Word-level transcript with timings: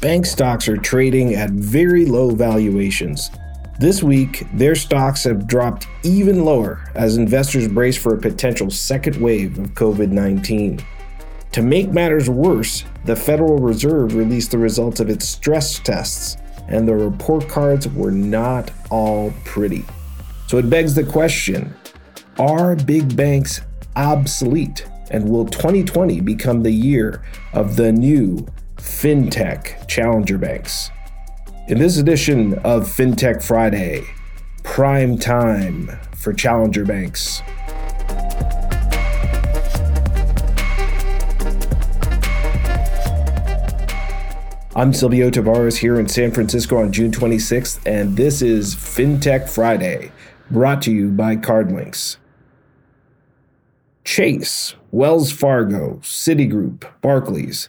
bank 0.00 0.26
stocks 0.26 0.68
are 0.68 0.76
trading 0.76 1.34
at 1.34 1.50
very 1.50 2.04
low 2.06 2.30
valuations. 2.30 3.30
This 3.80 4.02
week, 4.02 4.46
their 4.54 4.74
stocks 4.74 5.24
have 5.24 5.46
dropped 5.46 5.86
even 6.02 6.44
lower 6.44 6.80
as 6.94 7.16
investors 7.16 7.68
brace 7.68 7.96
for 7.96 8.14
a 8.14 8.20
potential 8.20 8.70
second 8.70 9.16
wave 9.16 9.58
of 9.58 9.74
COVID 9.74 10.10
19. 10.10 10.80
To 11.52 11.62
make 11.62 11.90
matters 11.90 12.28
worse, 12.28 12.84
the 13.04 13.16
Federal 13.16 13.58
Reserve 13.58 14.14
released 14.14 14.50
the 14.50 14.58
results 14.58 15.00
of 15.00 15.08
its 15.08 15.26
stress 15.28 15.78
tests, 15.78 16.36
and 16.68 16.86
the 16.86 16.94
report 16.94 17.48
cards 17.48 17.88
were 17.88 18.10
not 18.10 18.70
all 18.90 19.32
pretty. 19.44 19.84
So 20.46 20.58
it 20.58 20.68
begs 20.68 20.94
the 20.94 21.04
question 21.04 21.74
are 22.38 22.76
big 22.76 23.16
banks 23.16 23.62
obsolete? 23.96 24.86
And 25.10 25.28
will 25.28 25.46
2020 25.46 26.20
become 26.20 26.62
the 26.62 26.70
year 26.70 27.22
of 27.54 27.76
the 27.76 27.90
new 27.90 28.46
fintech 28.98 29.86
challenger 29.86 30.36
banks? 30.36 30.90
In 31.68 31.78
this 31.78 31.98
edition 31.98 32.54
of 32.64 32.82
FinTech 32.82 33.40
Friday, 33.40 34.02
prime 34.64 35.16
time 35.16 35.86
for 36.16 36.32
challenger 36.32 36.84
banks. 36.84 37.40
I'm 44.74 44.92
Silvio 44.92 45.30
Tavares 45.30 45.76
here 45.76 46.00
in 46.00 46.08
San 46.08 46.32
Francisco 46.32 46.78
on 46.78 46.90
June 46.90 47.12
26th, 47.12 47.78
and 47.86 48.16
this 48.16 48.42
is 48.42 48.74
FinTech 48.74 49.48
Friday, 49.48 50.10
brought 50.50 50.82
to 50.82 50.90
you 50.90 51.10
by 51.10 51.36
CardLinx. 51.36 52.16
Chase, 54.02 54.74
Wells 54.90 55.30
Fargo, 55.30 56.00
Citigroup, 56.02 56.84
Barclays, 57.00 57.68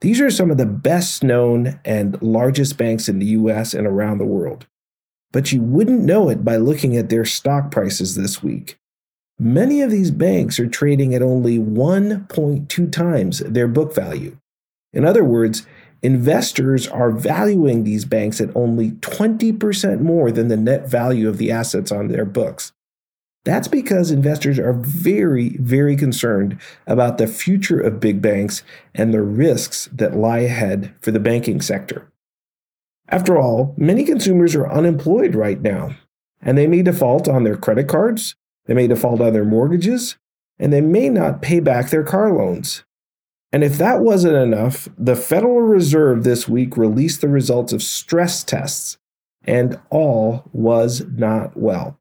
these 0.00 0.20
are 0.20 0.30
some 0.30 0.50
of 0.50 0.56
the 0.56 0.66
best 0.66 1.22
known 1.22 1.78
and 1.84 2.20
largest 2.22 2.76
banks 2.76 3.08
in 3.08 3.18
the 3.18 3.26
US 3.26 3.74
and 3.74 3.86
around 3.86 4.18
the 4.18 4.24
world. 4.24 4.66
But 5.32 5.52
you 5.52 5.60
wouldn't 5.60 6.02
know 6.02 6.28
it 6.28 6.44
by 6.44 6.56
looking 6.56 6.96
at 6.96 7.08
their 7.08 7.24
stock 7.24 7.70
prices 7.70 8.14
this 8.14 8.42
week. 8.42 8.78
Many 9.38 9.80
of 9.80 9.90
these 9.90 10.10
banks 10.10 10.58
are 10.58 10.66
trading 10.66 11.14
at 11.14 11.22
only 11.22 11.58
1.2 11.58 12.92
times 12.92 13.38
their 13.38 13.68
book 13.68 13.94
value. 13.94 14.36
In 14.92 15.04
other 15.04 15.24
words, 15.24 15.66
investors 16.02 16.88
are 16.88 17.10
valuing 17.10 17.84
these 17.84 18.04
banks 18.04 18.40
at 18.40 18.54
only 18.56 18.92
20% 18.92 20.00
more 20.00 20.30
than 20.30 20.48
the 20.48 20.56
net 20.56 20.88
value 20.88 21.28
of 21.28 21.38
the 21.38 21.50
assets 21.50 21.92
on 21.92 22.08
their 22.08 22.24
books. 22.24 22.72
That's 23.44 23.68
because 23.68 24.10
investors 24.10 24.58
are 24.58 24.74
very, 24.74 25.56
very 25.58 25.96
concerned 25.96 26.60
about 26.86 27.16
the 27.16 27.26
future 27.26 27.80
of 27.80 28.00
big 28.00 28.20
banks 28.20 28.62
and 28.94 29.14
the 29.14 29.22
risks 29.22 29.88
that 29.92 30.16
lie 30.16 30.40
ahead 30.40 30.94
for 31.00 31.10
the 31.10 31.20
banking 31.20 31.62
sector. 31.62 32.12
After 33.08 33.38
all, 33.38 33.74
many 33.78 34.04
consumers 34.04 34.54
are 34.54 34.70
unemployed 34.70 35.34
right 35.34 35.60
now, 35.60 35.96
and 36.42 36.56
they 36.56 36.66
may 36.66 36.82
default 36.82 37.28
on 37.28 37.44
their 37.44 37.56
credit 37.56 37.88
cards, 37.88 38.36
they 38.66 38.74
may 38.74 38.86
default 38.86 39.20
on 39.20 39.32
their 39.32 39.44
mortgages, 39.44 40.16
and 40.58 40.72
they 40.72 40.82
may 40.82 41.08
not 41.08 41.42
pay 41.42 41.60
back 41.60 41.88
their 41.88 42.04
car 42.04 42.32
loans. 42.32 42.84
And 43.52 43.64
if 43.64 43.78
that 43.78 44.00
wasn't 44.00 44.36
enough, 44.36 44.88
the 44.96 45.16
Federal 45.16 45.62
Reserve 45.62 46.22
this 46.22 46.48
week 46.48 46.76
released 46.76 47.20
the 47.20 47.28
results 47.28 47.72
of 47.72 47.82
stress 47.82 48.44
tests, 48.44 48.98
and 49.44 49.80
all 49.90 50.44
was 50.52 51.04
not 51.08 51.56
well. 51.56 51.99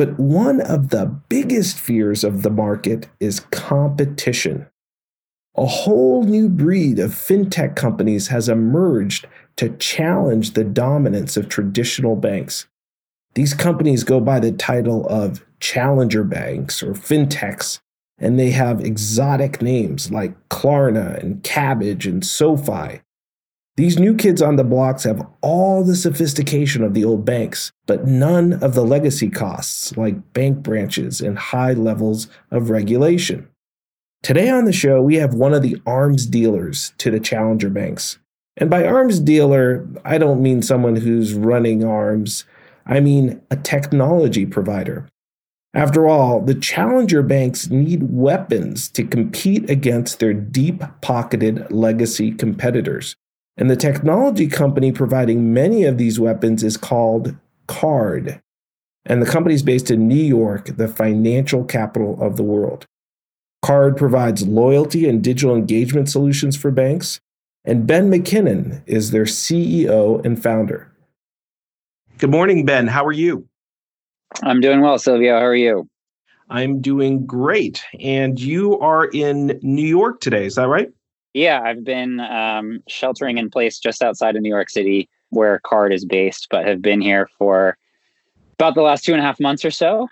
But 0.00 0.18
one 0.18 0.62
of 0.62 0.88
the 0.88 1.04
biggest 1.28 1.78
fears 1.78 2.24
of 2.24 2.40
the 2.42 2.48
market 2.48 3.10
is 3.20 3.40
competition. 3.50 4.66
A 5.58 5.66
whole 5.66 6.22
new 6.22 6.48
breed 6.48 6.98
of 6.98 7.10
fintech 7.10 7.76
companies 7.76 8.28
has 8.28 8.48
emerged 8.48 9.26
to 9.56 9.76
challenge 9.76 10.54
the 10.54 10.64
dominance 10.64 11.36
of 11.36 11.50
traditional 11.50 12.16
banks. 12.16 12.66
These 13.34 13.52
companies 13.52 14.02
go 14.02 14.20
by 14.20 14.40
the 14.40 14.52
title 14.52 15.06
of 15.06 15.44
challenger 15.60 16.24
banks 16.24 16.82
or 16.82 16.94
fintechs, 16.94 17.80
and 18.16 18.38
they 18.38 18.52
have 18.52 18.80
exotic 18.80 19.60
names 19.60 20.10
like 20.10 20.48
Klarna 20.48 21.22
and 21.22 21.42
Kabbage 21.42 22.06
and 22.06 22.24
SoFi. 22.24 23.02
These 23.80 23.98
new 23.98 24.14
kids 24.14 24.42
on 24.42 24.56
the 24.56 24.62
blocks 24.62 25.04
have 25.04 25.26
all 25.40 25.82
the 25.82 25.96
sophistication 25.96 26.84
of 26.84 26.92
the 26.92 27.02
old 27.02 27.24
banks, 27.24 27.72
but 27.86 28.06
none 28.06 28.62
of 28.62 28.74
the 28.74 28.84
legacy 28.84 29.30
costs 29.30 29.96
like 29.96 30.34
bank 30.34 30.58
branches 30.58 31.22
and 31.22 31.38
high 31.38 31.72
levels 31.72 32.28
of 32.50 32.68
regulation. 32.68 33.48
Today 34.22 34.50
on 34.50 34.66
the 34.66 34.72
show, 34.74 35.00
we 35.00 35.14
have 35.14 35.32
one 35.32 35.54
of 35.54 35.62
the 35.62 35.80
arms 35.86 36.26
dealers 36.26 36.92
to 36.98 37.10
the 37.10 37.18
challenger 37.18 37.70
banks. 37.70 38.18
And 38.58 38.68
by 38.68 38.84
arms 38.84 39.18
dealer, 39.18 39.88
I 40.04 40.18
don't 40.18 40.42
mean 40.42 40.60
someone 40.60 40.96
who's 40.96 41.32
running 41.32 41.82
arms, 41.82 42.44
I 42.84 43.00
mean 43.00 43.40
a 43.50 43.56
technology 43.56 44.44
provider. 44.44 45.08
After 45.72 46.06
all, 46.06 46.42
the 46.42 46.54
challenger 46.54 47.22
banks 47.22 47.70
need 47.70 48.12
weapons 48.12 48.90
to 48.90 49.04
compete 49.04 49.70
against 49.70 50.18
their 50.18 50.34
deep 50.34 50.82
pocketed 51.00 51.72
legacy 51.72 52.30
competitors. 52.30 53.16
And 53.60 53.70
the 53.70 53.76
technology 53.76 54.48
company 54.48 54.90
providing 54.90 55.52
many 55.52 55.84
of 55.84 55.98
these 55.98 56.18
weapons 56.18 56.64
is 56.64 56.78
called 56.78 57.36
Kard. 57.66 58.40
And 59.04 59.20
the 59.20 59.30
company 59.30 59.54
is 59.54 59.62
based 59.62 59.90
in 59.90 60.08
New 60.08 60.14
York, 60.14 60.76
the 60.78 60.88
financial 60.88 61.64
capital 61.64 62.16
of 62.22 62.38
the 62.38 62.42
world. 62.42 62.86
Kard 63.62 63.98
provides 63.98 64.46
loyalty 64.46 65.06
and 65.06 65.22
digital 65.22 65.54
engagement 65.54 66.08
solutions 66.08 66.56
for 66.56 66.70
banks, 66.70 67.20
and 67.62 67.86
Ben 67.86 68.10
McKinnon 68.10 68.82
is 68.86 69.10
their 69.10 69.24
CEO 69.24 70.24
and 70.24 70.42
founder. 70.42 70.90
Good 72.16 72.30
morning, 72.30 72.64
Ben. 72.64 72.86
How 72.86 73.04
are 73.04 73.12
you? 73.12 73.46
I'm 74.42 74.62
doing 74.62 74.80
well, 74.80 74.98
Silvio. 74.98 75.38
How 75.38 75.44
are 75.44 75.54
you? 75.54 75.86
I'm 76.48 76.80
doing 76.80 77.26
great. 77.26 77.84
And 78.00 78.40
you 78.40 78.78
are 78.80 79.04
in 79.04 79.58
New 79.62 79.86
York 79.86 80.20
today, 80.20 80.46
is 80.46 80.54
that 80.54 80.68
right? 80.68 80.90
Yeah, 81.32 81.60
I've 81.62 81.84
been 81.84 82.20
um, 82.20 82.82
sheltering 82.88 83.38
in 83.38 83.50
place 83.50 83.78
just 83.78 84.02
outside 84.02 84.36
of 84.36 84.42
New 84.42 84.48
York 84.48 84.70
City, 84.70 85.08
where 85.30 85.60
Kard 85.60 85.92
is 85.92 86.04
based, 86.04 86.48
but 86.50 86.66
have 86.66 86.82
been 86.82 87.00
here 87.00 87.28
for 87.38 87.76
about 88.54 88.74
the 88.74 88.82
last 88.82 89.04
two 89.04 89.12
and 89.12 89.20
a 89.20 89.24
half 89.24 89.38
months 89.40 89.64
or 89.64 89.70
so. 89.70 90.08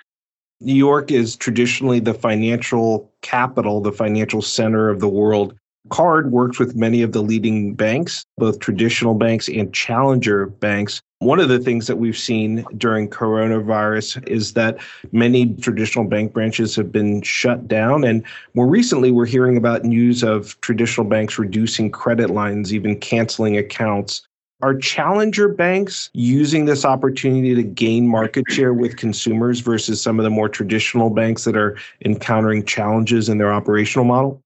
New 0.61 0.75
York 0.75 1.11
is 1.11 1.37
traditionally 1.37 2.01
the 2.01 2.15
financial 2.15 3.13
capital, 3.23 3.81
the 3.81 3.93
financial 3.93 4.43
center 4.43 4.89
of 4.89 5.01
the 5.01 5.09
world. 5.09 5.57
Card 5.91 6.33
works 6.33 6.59
with 6.59 6.77
many 6.77 7.03
of 7.03 7.13
the 7.13 7.23
leading 7.23 7.75
banks, 7.75 8.25
both 8.37 8.59
traditional 8.59 9.15
banks 9.15 9.49
and 9.49 9.73
challenger 9.73 10.47
banks. 10.47 11.01
One 11.21 11.41
of 11.41 11.49
the 11.49 11.59
things 11.59 11.87
that 11.89 11.97
we've 11.97 12.17
seen 12.17 12.65
during 12.77 13.09
coronavirus 13.09 14.27
is 14.29 14.53
that 14.53 14.79
many 15.11 15.55
traditional 15.55 16.05
bank 16.05 16.33
branches 16.33 16.77
have 16.77 16.93
been 16.93 17.23
shut 17.23 17.67
down. 17.67 18.05
And 18.05 18.23
more 18.55 18.69
recently, 18.69 19.11
we're 19.11 19.27
hearing 19.27 19.57
about 19.57 19.85
news 19.85 20.23
of 20.23 20.61
traditional 20.61 21.07
banks 21.07 21.39
reducing 21.39 21.91
credit 21.91 22.31
lines, 22.31 22.73
even 22.73 22.99
canceling 22.99 23.57
accounts. 23.57 24.23
Are 24.61 24.77
challenger 24.77 25.49
banks 25.49 26.11
using 26.15 26.65
this 26.65 26.85
opportunity 26.85 27.55
to 27.55 27.63
gain 27.63 28.09
market 28.09 28.45
share 28.49 28.75
with 28.75 28.97
consumers 28.97 29.61
versus 29.61 30.03
some 30.03 30.19
of 30.19 30.25
the 30.25 30.31
more 30.31 30.49
traditional 30.49 31.11
banks 31.11 31.45
that 31.45 31.57
are 31.57 31.77
encountering 32.05 32.65
challenges 32.65 33.29
in 33.29 33.39
their 33.39 33.53
operational 33.53 34.05
model? 34.05 34.43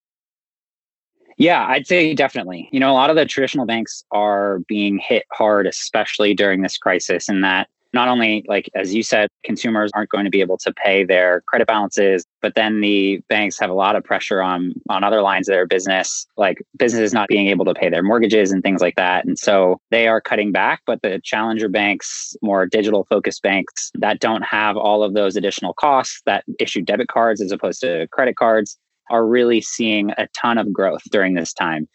Yeah, 1.38 1.66
I'd 1.66 1.87
say 1.87 2.15
definitely. 2.15 2.69
You 2.72 2.81
know, 2.81 2.91
a 2.91 2.94
lot 2.94 3.10
of 3.10 3.16
the 3.16 3.25
traditional 3.25 3.66
banks 3.66 4.04
are 4.12 4.60
being 4.69 4.98
hit 4.98 5.25
hard, 5.32 5.66
especially 5.66 6.34
during 6.34 6.62
this 6.62 6.76
crisis, 6.78 7.28
in 7.28 7.41
that 7.43 7.69
not 7.94 8.09
only, 8.09 8.43
like, 8.48 8.70
as 8.75 8.94
you 8.94 9.03
said, 9.03 9.28
consumers 9.44 9.91
aren't 9.94 10.09
going 10.09 10.25
to 10.25 10.31
be 10.31 10.41
able 10.41 10.56
to 10.59 10.72
pay 10.72 11.04
their 11.04 11.42
credit 11.47 11.66
balances, 11.66 12.24
but 12.41 12.54
then 12.54 12.80
the 12.80 13.21
banks 13.28 13.59
have 13.59 13.68
a 13.68 13.74
lot 13.74 13.97
of 13.97 14.03
pressure 14.03 14.41
on 14.41 14.72
on 14.89 15.04
other 15.04 15.21
lines 15.21 15.48
of 15.48 15.53
their 15.53 15.66
business, 15.66 16.27
like 16.36 16.59
businesses 16.78 17.12
not 17.12 17.28
being 17.28 17.48
able 17.48 17.66
to 17.66 17.74
pay 17.74 17.91
their 17.91 18.03
mortgages 18.03 18.51
and 18.51 18.62
things 18.62 18.80
like 18.80 18.95
that. 18.97 19.27
And 19.27 19.39
so 19.39 19.78
they 19.91 20.09
are 20.09 20.21
cutting 20.21 20.53
back, 20.53 20.80
but 20.86 21.03
the 21.03 21.21
challenger 21.22 21.68
banks, 21.68 22.34
more 22.41 22.66
digital 22.66 23.04
focused 23.04 23.42
banks 23.42 23.91
that 23.98 24.21
don't 24.21 24.42
have 24.42 24.77
all 24.77 25.03
of 25.03 25.12
those 25.12 25.36
additional 25.36 25.74
costs 25.74 26.22
that 26.24 26.45
issue 26.59 26.80
debit 26.80 27.09
cards 27.09 27.42
as 27.42 27.53
opposed 27.53 27.80
to 27.83 28.09
credit 28.10 28.36
cards, 28.36 28.78
are 29.12 29.26
really 29.26 29.60
seeing 29.60 30.10
a 30.18 30.26
ton 30.36 30.59
of 30.59 30.72
growth 30.72 31.03
during 31.12 31.34
this 31.34 31.53
time. 31.53 31.86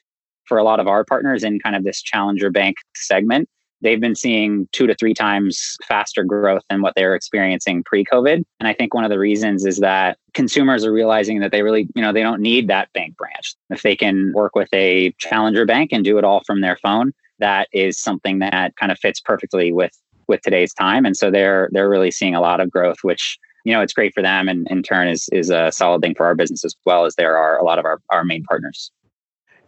For 0.46 0.58
a 0.58 0.64
lot 0.64 0.80
of 0.80 0.88
our 0.88 1.04
partners 1.04 1.44
in 1.44 1.60
kind 1.60 1.76
of 1.76 1.84
this 1.84 2.02
challenger 2.02 2.50
bank 2.50 2.78
segment, 2.96 3.50
they've 3.82 4.00
been 4.00 4.16
seeing 4.16 4.70
two 4.72 4.88
to 4.88 4.96
three 4.96 5.14
times 5.14 5.76
faster 5.86 6.24
growth 6.24 6.64
than 6.70 6.82
what 6.82 6.94
they 6.96 7.04
were 7.04 7.16
experiencing 7.16 7.84
pre-COVID. 7.84 8.44
And 8.60 8.68
I 8.68 8.74
think 8.74 8.94
one 8.94 9.04
of 9.04 9.10
the 9.10 9.20
reasons 9.20 9.66
is 9.66 9.80
that 9.80 10.18
consumers 10.34 10.86
are 10.86 10.94
realizing 10.94 11.40
that 11.40 11.52
they 11.52 11.64
really, 11.64 11.90
you 11.96 12.02
know, 12.02 12.14
they 12.14 12.24
don't 12.24 12.42
need 12.42 12.70
that 12.70 12.94
bank 12.94 13.18
branch. 13.18 13.56
If 13.70 13.82
they 13.82 13.96
can 13.96 14.32
work 14.34 14.56
with 14.56 14.70
a 14.74 15.12
challenger 15.18 15.66
bank 15.66 15.92
and 15.92 16.04
do 16.04 16.18
it 16.18 16.24
all 16.24 16.44
from 16.46 16.62
their 16.62 16.78
phone, 16.78 17.12
that 17.40 17.68
is 17.74 18.00
something 18.00 18.40
that 18.40 18.76
kind 18.78 18.92
of 18.92 19.00
fits 19.00 19.20
perfectly 19.20 19.74
with 19.74 19.92
with 20.28 20.42
today's 20.42 20.74
time. 20.74 21.06
And 21.06 21.16
so 21.16 21.32
they're 21.32 21.70
they're 21.72 21.90
really 21.90 22.12
seeing 22.12 22.36
a 22.36 22.42
lot 22.42 22.60
of 22.60 22.72
growth, 22.72 22.98
which 23.02 23.38
you 23.68 23.74
know 23.74 23.82
it's 23.82 23.94
great 23.94 24.14
for 24.14 24.24
them 24.24 24.48
and 24.48 24.66
in 24.72 24.82
turn 24.82 25.10
is 25.10 25.28
is 25.34 25.50
a 25.50 25.72
solid 25.72 26.02
thing 26.02 26.16
for 26.16 26.26
our 26.26 26.36
business 26.36 26.64
as 26.64 26.74
well 26.86 27.06
as 27.06 27.16
there 27.16 27.38
are 27.38 27.58
a 27.58 27.64
lot 27.64 27.78
of 27.78 27.86
our, 27.86 28.00
our 28.10 28.24
main 28.24 28.44
partners 28.44 28.92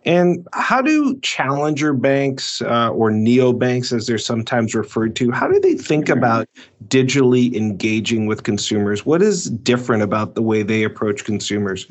And 0.05 0.47
how 0.53 0.81
do 0.81 1.19
challenger 1.19 1.91
banks 1.93 2.61
uh, 2.61 2.89
or 2.91 3.11
neobanks, 3.11 3.91
as 3.91 4.07
they're 4.07 4.17
sometimes 4.17 4.73
referred 4.73 5.17
to, 5.17 5.29
how 5.31 5.49
do 5.49 5.59
they 5.59 5.75
think 5.75 6.05
mm-hmm. 6.05 6.17
about 6.17 6.47
digitally 6.87 7.53
engaging 7.53 8.25
with 8.25 8.43
consumers? 8.43 9.05
What 9.05 9.21
is 9.21 9.49
different 9.49 10.01
about 10.01 10.35
the 10.35 10.41
way 10.41 10.63
they 10.63 10.83
approach 10.83 11.25
consumers? 11.25 11.85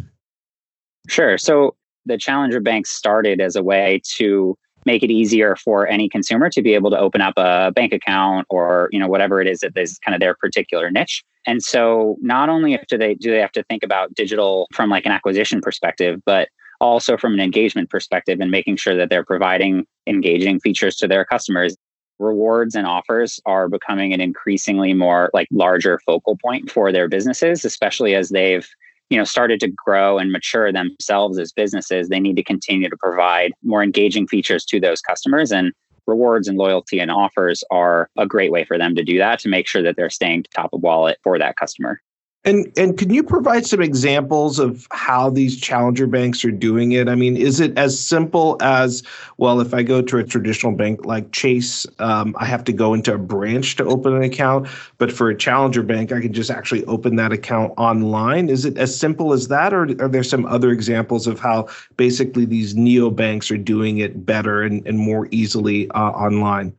Sure. 1.07 1.37
So 1.37 1.77
the 2.07 2.17
challenger 2.17 2.61
banks 2.61 2.89
started 2.91 3.43
as 3.43 3.57
a 3.57 3.63
way 3.63 4.01
to 4.17 4.57
make 4.89 5.03
it 5.03 5.11
easier 5.11 5.55
for 5.55 5.87
any 5.87 6.09
consumer 6.09 6.49
to 6.49 6.63
be 6.63 6.73
able 6.73 6.91
to 6.91 6.99
open 6.99 7.21
up 7.21 7.35
a 7.37 7.71
bank 7.73 7.93
account 7.93 8.47
or 8.49 8.89
you 8.91 8.99
know 8.99 9.07
whatever 9.07 9.39
it 9.43 9.47
is 9.47 9.61
that 9.61 9.77
is 9.77 9.99
kind 9.99 10.15
of 10.15 10.21
their 10.21 10.35
particular 10.35 10.91
niche. 10.91 11.23
And 11.47 11.63
so 11.63 12.17
not 12.23 12.49
only 12.49 12.79
do 12.89 12.97
they 12.97 13.15
do 13.15 13.31
they 13.31 13.43
have 13.47 13.53
to 13.53 13.63
think 13.65 13.83
about 13.83 14.15
digital 14.15 14.67
from 14.73 14.89
like 14.89 15.05
an 15.05 15.13
acquisition 15.13 15.61
perspective 15.61 16.21
but 16.25 16.49
also 16.81 17.17
from 17.19 17.35
an 17.35 17.41
engagement 17.41 17.91
perspective 17.91 18.41
and 18.41 18.51
making 18.51 18.77
sure 18.77 18.97
that 18.97 19.11
they're 19.11 19.25
providing 19.25 19.85
engaging 20.07 20.59
features 20.59 20.97
to 20.97 21.07
their 21.07 21.25
customers. 21.25 21.77
Rewards 22.19 22.75
and 22.75 22.87
offers 22.87 23.39
are 23.47 23.69
becoming 23.69 24.13
an 24.13 24.21
increasingly 24.21 24.95
more 24.95 25.31
like 25.35 25.49
larger 25.53 26.01
focal 26.07 26.37
point 26.45 26.71
for 26.71 26.91
their 26.93 27.09
businesses 27.09 27.65
especially 27.65 28.15
as 28.15 28.31
they've 28.31 28.69
you 29.11 29.17
know 29.19 29.25
started 29.25 29.61
to 29.61 29.69
grow 29.69 30.19
and 30.19 30.33
mature 30.33 30.73
themselves 30.73 31.39
as 31.39 31.53
businesses 31.53 32.09
they 32.09 32.21
need 32.21 32.37
to 32.37 32.43
continue 32.45 32.89
to 32.89 32.97
provide 32.97 33.53
more 33.63 33.83
engaging 33.83 34.27
features 34.27 34.65
to 34.65 34.81
those 34.81 35.01
customers 35.01 35.53
and 35.53 35.73
rewards 36.07 36.49
and 36.49 36.57
loyalty 36.57 37.01
and 37.01 37.11
offers 37.11 37.63
are 37.71 38.09
a 38.17 38.27
great 38.27 38.51
way 38.51 38.65
for 38.65 38.79
them 38.79 38.95
to 38.95 39.05
do 39.05 39.19
that 39.19 39.39
to 39.39 39.49
make 39.49 39.67
sure 39.67 39.83
that 39.83 39.97
they're 39.97 40.11
staying 40.11 40.45
top 40.55 40.71
of 40.73 40.83
wallet 40.83 41.19
for 41.23 41.39
that 41.39 41.57
customer 41.57 42.01
and 42.45 42.73
and 42.79 42.97
can 42.97 43.13
you 43.13 43.23
provide 43.23 43.67
some 43.67 43.83
examples 43.83 44.59
of 44.59 44.87
how 44.91 45.29
these 45.29 45.61
challenger 45.61 46.07
banks 46.07 46.45
are 46.45 46.53
doing 46.53 46.93
it? 46.93 47.09
I 47.09 47.15
mean, 47.15 47.37
is 47.37 47.59
it 47.59 47.77
as 47.77 47.99
simple 47.99 48.57
as 48.61 49.03
well? 49.39 49.61
If 49.61 49.75
I 49.75 49.83
go 49.83 50.01
to 50.01 50.19
a 50.19 50.25
traditional 50.25 50.73
bank 50.73 51.05
like 51.05 51.33
Chase, 51.33 51.85
um, 51.99 52.37
I 52.39 52.47
have 52.47 52.63
to 52.65 52.73
go 52.73 52.95
into 52.95 53.13
a 53.13 53.19
branch 53.19 53.75
to 53.77 53.85
open 53.85 54.15
an 54.15 54.23
account, 54.23 54.69
but 54.99 55.13
for 55.13 55.29
a 55.29 55.37
challenger 55.37 55.83
bank, 55.83 56.13
I 56.13 56.21
can 56.21 56.33
just 56.33 56.51
actually 56.51 56.85
open 56.85 57.17
that 57.17 57.33
account 57.33 57.75
online. 57.77 58.49
Is 58.49 58.65
it 58.65 58.79
as 58.79 58.97
simple 58.97 59.33
as 59.33 59.49
that, 59.49 59.75
or 59.75 59.83
are 60.01 60.09
there 60.09 60.25
some 60.25 60.47
other 60.47 60.71
examples 60.71 61.27
of 61.27 61.41
how 61.41 61.67
basically 61.97 62.45
these 62.45 62.77
neo 62.77 63.11
banks 63.11 63.51
are 63.51 63.59
doing 63.59 63.99
it 63.99 64.25
better 64.25 64.63
and, 64.63 64.87
and 64.87 64.97
more 64.97 65.27
easily 65.33 65.91
uh, 65.91 66.11
online? 66.11 66.78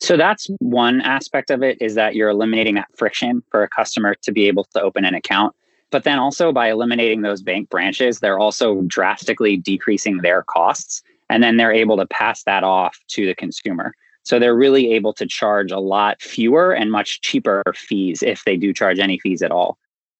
So 0.00 0.16
that's 0.16 0.48
one 0.60 1.02
aspect 1.02 1.50
of 1.50 1.62
it 1.62 1.76
is 1.80 1.94
that 1.94 2.14
you're 2.14 2.30
eliminating 2.30 2.74
that 2.76 2.88
friction 2.96 3.42
for 3.50 3.62
a 3.62 3.68
customer 3.68 4.16
to 4.22 4.32
be 4.32 4.48
able 4.48 4.64
to 4.64 4.80
open 4.80 5.04
an 5.04 5.14
account. 5.14 5.54
But 5.90 6.04
then 6.04 6.18
also 6.18 6.52
by 6.52 6.70
eliminating 6.70 7.22
those 7.22 7.42
bank 7.42 7.68
branches, 7.68 8.20
they're 8.20 8.38
also 8.38 8.82
drastically 8.82 9.56
decreasing 9.56 10.18
their 10.18 10.42
costs. 10.42 11.02
And 11.28 11.42
then 11.42 11.56
they're 11.56 11.72
able 11.72 11.96
to 11.98 12.06
pass 12.06 12.44
that 12.44 12.64
off 12.64 12.98
to 13.08 13.26
the 13.26 13.34
consumer. 13.34 13.94
So 14.22 14.38
they're 14.38 14.56
really 14.56 14.92
able 14.92 15.12
to 15.14 15.26
charge 15.26 15.70
a 15.70 15.78
lot 15.78 16.20
fewer 16.22 16.72
and 16.72 16.90
much 16.90 17.20
cheaper 17.20 17.62
fees 17.74 18.22
if 18.22 18.44
they 18.44 18.56
do 18.56 18.72
charge 18.72 18.98
any 18.98 19.18
fees 19.18 19.42
at 19.42 19.50
all. 19.50 19.78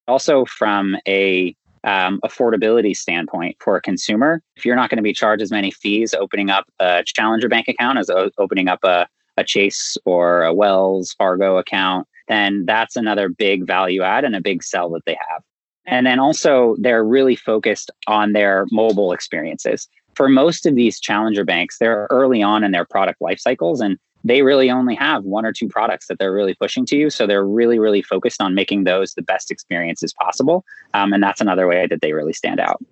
Also, 0.09 0.45
from 0.45 0.97
a 1.07 1.55
um, 1.85 2.21
affordability 2.25 2.97
standpoint 2.97 3.57
for 3.61 3.77
a 3.77 3.83
consumer, 3.83 4.43
if 4.57 4.67
you're 4.67 4.77
not 4.77 4.91
going 4.91 4.97
to 4.97 5.03
be 5.03 5.13
charged 5.13 5.43
as 5.43 5.51
many 5.51 5.71
fees 5.71 6.15
opening 6.15 6.51
up 6.51 6.67
a 6.81 7.03
Challenger 7.07 7.49
bank 7.49 7.69
account 7.69 7.99
as 7.99 8.11
opening 8.39 8.69
up 8.69 8.83
a 8.85 9.07
a 9.41 9.45
Chase 9.45 9.97
or 10.05 10.45
a 10.45 10.55
Wells 10.55 11.15
Fargo 11.19 11.59
account, 11.59 12.07
then 12.29 12.65
that's 12.67 12.97
another 12.97 13.29
big 13.29 13.67
value 13.67 14.03
add 14.03 14.25
and 14.25 14.37
a 14.37 14.41
big 14.41 14.63
sell 14.63 14.91
that 14.91 15.05
they 15.07 15.17
have. 15.29 15.43
And 15.87 16.07
then 16.07 16.21
also, 16.21 16.77
they're 16.79 17.05
really 17.05 17.35
focused 17.35 17.91
on 18.07 18.33
their 18.33 18.67
mobile 18.71 19.13
experiences. 19.13 19.89
For 20.15 20.29
most 20.29 20.67
of 20.67 20.77
these 20.77 21.01
challenger 21.01 21.45
banks, 21.45 21.79
they're 21.79 22.07
early 22.11 22.43
on 22.43 22.63
in 22.63 22.71
their 22.71 22.85
product 22.85 23.21
life 23.21 23.41
cycles 23.41 23.81
and 23.81 23.99
they 24.23 24.43
really 24.43 24.71
only 24.71 24.95
have 24.95 25.25
one 25.25 25.47
or 25.47 25.53
two 25.53 25.69
products 25.69 26.07
that 26.07 26.19
they're 26.19 26.33
really 26.33 26.55
pushing 26.55 26.85
to 26.87 26.97
you. 26.97 27.11
So 27.11 27.27
they're 27.27 27.47
really, 27.47 27.79
really 27.79 28.03
focused 28.03 28.43
on 28.43 28.55
making 28.55 28.85
those 28.85 29.15
the 29.15 29.23
best 29.23 29.51
experiences 29.51 30.13
possible. 30.13 30.65
Um, 30.93 31.13
and 31.13 31.23
that's 31.23 31.41
another 31.41 31.67
way 31.67 31.87
that 31.87 32.03
they 32.03 32.13
really 32.13 32.35
stand 32.35 32.61
out. 32.61 32.83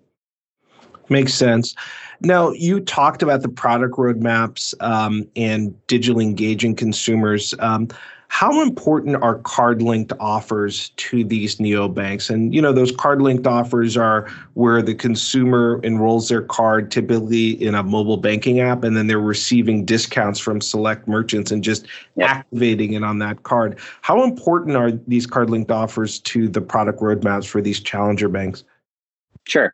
Makes 1.09 1.35
sense. 1.35 1.75
Now, 2.21 2.51
you 2.51 2.81
talked 2.81 3.23
about 3.23 3.43
the 3.43 3.49
product 3.49 3.97
roadmaps 3.97 4.75
um, 4.81 5.27
and 5.37 5.75
digitally 5.87 6.25
engaging 6.25 6.75
consumers. 6.75 7.55
Um, 7.61 7.89
how 8.31 8.61
important 8.61 9.17
are 9.23 9.37
card 9.39 9.81
linked 9.81 10.13
offers 10.21 10.91
to 10.91 11.25
these 11.25 11.57
neobanks? 11.57 12.29
And 12.29 12.55
you 12.55 12.61
know, 12.61 12.73
those 12.73 12.93
card 12.93 13.23
linked 13.23 13.47
offers 13.47 13.97
are 13.97 14.29
where 14.53 14.83
the 14.83 14.95
consumer 14.95 15.81
enrolls 15.83 16.29
their 16.29 16.43
card 16.43 16.91
typically 16.91 17.53
in 17.63 17.75
a 17.75 17.83
mobile 17.83 18.19
banking 18.19 18.61
app, 18.61 18.85
and 18.85 18.97
then 18.97 19.07
they're 19.07 19.19
receiving 19.19 19.85
discounts 19.85 20.39
from 20.39 20.61
select 20.61 21.09
merchants 21.09 21.51
and 21.51 21.65
just 21.65 21.87
yep. 22.17 22.29
activating 22.29 22.93
it 22.93 23.03
on 23.03 23.19
that 23.21 23.45
card. 23.45 23.79
How 24.03 24.23
important 24.23 24.77
are 24.77 24.93
these 24.93 25.27
card 25.27 25.49
linked 25.49 25.71
offers 25.71 26.19
to 26.21 26.49
the 26.49 26.61
product 26.61 27.01
roadmaps 27.01 27.47
for 27.47 27.63
these 27.63 27.81
challenger 27.81 28.29
banks? 28.29 28.63
Sure 29.45 29.73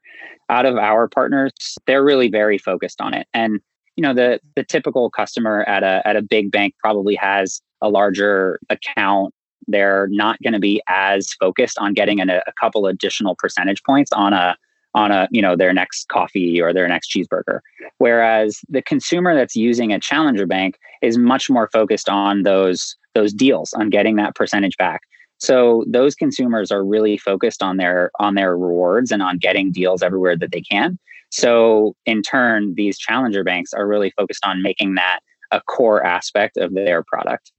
out 0.50 0.66
of 0.66 0.76
our 0.76 1.08
partners, 1.08 1.52
they're 1.86 2.04
really 2.04 2.28
very 2.28 2.58
focused 2.58 3.00
on 3.00 3.14
it. 3.14 3.26
And 3.34 3.60
you 3.96 4.02
know, 4.02 4.14
the 4.14 4.40
the 4.56 4.64
typical 4.64 5.10
customer 5.10 5.62
at 5.64 5.82
a 5.82 6.02
at 6.06 6.16
a 6.16 6.22
big 6.22 6.50
bank 6.50 6.74
probably 6.80 7.14
has 7.16 7.60
a 7.80 7.88
larger 7.88 8.58
account. 8.68 9.32
They're 9.66 10.08
not 10.10 10.40
going 10.42 10.52
to 10.52 10.58
be 10.58 10.82
as 10.88 11.32
focused 11.34 11.78
on 11.78 11.94
getting 11.94 12.20
an, 12.20 12.28
a 12.28 12.42
couple 12.60 12.86
additional 12.86 13.36
percentage 13.36 13.82
points 13.84 14.10
on 14.12 14.32
a 14.32 14.56
on 14.94 15.10
a 15.10 15.28
you 15.30 15.42
know 15.42 15.56
their 15.56 15.72
next 15.72 16.08
coffee 16.08 16.60
or 16.60 16.72
their 16.72 16.86
next 16.86 17.10
cheeseburger 17.10 17.60
whereas 17.98 18.60
the 18.68 18.82
consumer 18.82 19.34
that's 19.34 19.56
using 19.56 19.92
a 19.92 19.98
challenger 19.98 20.46
bank 20.46 20.78
is 21.02 21.18
much 21.18 21.50
more 21.50 21.68
focused 21.72 22.08
on 22.08 22.42
those 22.42 22.96
those 23.14 23.32
deals 23.32 23.72
on 23.74 23.90
getting 23.90 24.16
that 24.16 24.34
percentage 24.34 24.76
back 24.76 25.02
so 25.44 25.84
those 25.86 26.14
consumers 26.14 26.72
are 26.72 26.84
really 26.84 27.18
focused 27.18 27.62
on 27.62 27.76
their 27.76 28.10
on 28.18 28.34
their 28.34 28.56
rewards 28.56 29.12
and 29.12 29.22
on 29.22 29.38
getting 29.38 29.70
deals 29.70 30.02
everywhere 30.02 30.36
that 30.36 30.52
they 30.52 30.62
can. 30.62 30.98
So 31.30 31.94
in 32.06 32.22
turn, 32.22 32.74
these 32.76 32.98
challenger 32.98 33.44
banks 33.44 33.72
are 33.72 33.86
really 33.86 34.10
focused 34.16 34.44
on 34.46 34.62
making 34.62 34.94
that 34.94 35.20
a 35.50 35.60
core 35.60 36.04
aspect 36.04 36.56
of 36.56 36.74
their 36.74 37.02
product. 37.02 37.52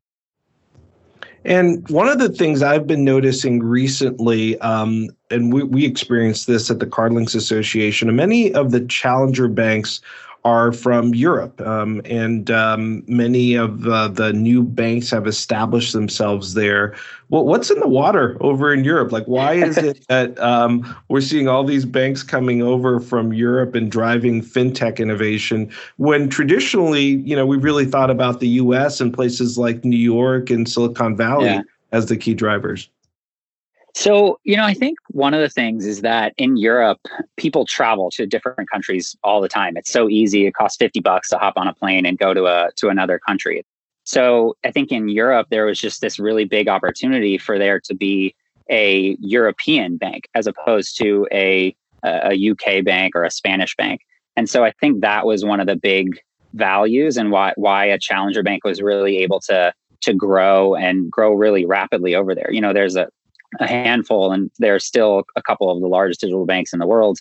And 1.45 1.87
one 1.89 2.07
of 2.07 2.17
the 2.17 2.29
things 2.29 2.63
I've 2.63 2.87
been 2.87 3.03
noticing 3.03 3.61
recently, 3.61 4.57
um, 4.61 5.09
and 5.29 5.53
we, 5.53 5.61
we 5.61 5.85
experienced 5.85 6.47
this 6.47 6.71
at 6.71 6.79
the 6.79 6.87
CardLinx 6.87 7.35
Association, 7.35 8.13
many 8.15 8.51
of 8.53 8.71
the 8.71 8.83
challenger 8.87 9.47
banks 9.47 10.01
are 10.45 10.71
from 10.71 11.15
Europe, 11.15 11.59
um, 11.61 12.01
and 12.05 12.51
um, 12.51 13.03
many 13.07 13.55
of 13.55 13.87
uh, 13.87 14.07
the 14.07 14.31
new 14.31 14.61
banks 14.61 15.09
have 15.09 15.25
established 15.25 15.91
themselves 15.91 16.53
there. 16.53 16.95
Well, 17.29 17.45
what's 17.45 17.71
in 17.71 17.79
the 17.79 17.87
water 17.87 18.37
over 18.39 18.71
in 18.71 18.83
Europe? 18.83 19.11
Like, 19.11 19.25
why 19.25 19.53
is 19.53 19.75
it 19.77 20.05
that 20.09 20.39
um, 20.39 20.95
we're 21.09 21.21
seeing 21.21 21.47
all 21.47 21.63
these 21.63 21.83
banks 21.83 22.21
coming 22.21 22.61
over 22.61 22.99
from 22.99 23.33
Europe 23.33 23.73
and 23.73 23.91
driving 23.91 24.43
fintech 24.43 24.99
innovation 24.99 25.71
when 25.97 26.29
traditionally, 26.29 27.15
you 27.25 27.35
know, 27.35 27.47
we 27.47 27.57
really 27.57 27.85
thought 27.85 28.11
about 28.11 28.39
the 28.39 28.49
U.S. 28.49 29.01
and 29.01 29.11
places 29.11 29.57
like 29.57 29.83
New 29.83 29.97
York 29.97 30.51
and 30.51 30.69
Silicon 30.69 31.17
Valley 31.17 31.45
yeah. 31.45 31.61
as 31.91 32.05
the 32.05 32.17
key 32.17 32.35
drivers? 32.35 32.87
So, 33.95 34.39
you 34.43 34.57
know, 34.57 34.65
I 34.65 34.73
think 34.73 34.99
one 35.11 35.33
of 35.33 35.39
the 35.39 35.49
things 35.49 35.85
is 35.85 36.01
that 36.01 36.33
in 36.37 36.57
Europe, 36.57 36.99
people 37.37 37.65
travel 37.65 38.11
to 38.11 38.27
different 38.27 38.69
countries 38.69 39.15
all 39.23 39.39
the 39.39 39.47
time. 39.47 39.77
It's 39.77 39.89
so 39.89 40.09
easy. 40.09 40.45
It 40.45 40.53
costs 40.53 40.75
50 40.77 40.99
bucks 40.99 41.29
to 41.29 41.37
hop 41.37 41.53
on 41.55 41.69
a 41.69 41.73
plane 41.73 42.05
and 42.05 42.17
go 42.17 42.33
to 42.33 42.45
a 42.45 42.71
to 42.75 42.89
another 42.89 43.19
country. 43.19 43.63
So, 44.03 44.57
I 44.65 44.71
think 44.71 44.91
in 44.91 45.07
Europe 45.07 45.47
there 45.49 45.65
was 45.65 45.79
just 45.79 46.01
this 46.01 46.19
really 46.19 46.43
big 46.43 46.67
opportunity 46.67 47.37
for 47.37 47.57
there 47.57 47.79
to 47.79 47.95
be 47.95 48.35
a 48.69 49.15
European 49.21 49.95
bank 49.95 50.27
as 50.35 50.45
opposed 50.45 50.97
to 50.97 51.25
a 51.31 51.73
a 52.03 52.51
UK 52.51 52.83
bank 52.83 53.15
or 53.15 53.23
a 53.23 53.31
Spanish 53.31 53.75
bank. 53.77 54.01
And 54.35 54.49
so 54.49 54.63
I 54.65 54.71
think 54.71 55.01
that 55.01 55.25
was 55.25 55.45
one 55.45 55.59
of 55.61 55.67
the 55.67 55.77
big 55.77 56.19
values 56.53 57.15
and 57.15 57.31
why 57.31 57.53
why 57.55 57.85
a 57.85 57.97
challenger 57.97 58.43
bank 58.43 58.65
was 58.65 58.81
really 58.81 59.19
able 59.19 59.39
to 59.41 59.73
to 60.01 60.13
grow 60.13 60.75
and 60.75 61.09
grow 61.09 61.33
really 61.33 61.65
rapidly 61.65 62.13
over 62.13 62.35
there. 62.35 62.51
You 62.51 62.61
know, 62.61 62.73
there's 62.73 62.97
a 62.97 63.07
a 63.59 63.67
handful, 63.67 64.31
and 64.31 64.51
they're 64.59 64.79
still 64.79 65.23
a 65.35 65.41
couple 65.41 65.71
of 65.71 65.81
the 65.81 65.87
largest 65.87 66.21
digital 66.21 66.45
banks 66.45 66.73
in 66.73 66.79
the 66.79 66.87
world. 66.87 67.19